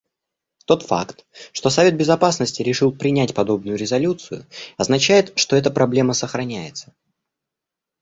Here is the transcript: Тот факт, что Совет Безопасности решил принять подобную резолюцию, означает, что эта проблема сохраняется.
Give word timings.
Тот 0.65 0.81
факт, 0.81 1.27
что 1.51 1.69
Совет 1.69 1.95
Безопасности 1.95 2.63
решил 2.63 2.91
принять 2.91 3.35
подобную 3.35 3.77
резолюцию, 3.77 4.47
означает, 4.75 5.37
что 5.37 5.55
эта 5.55 5.69
проблема 5.69 6.13
сохраняется. 6.15 6.95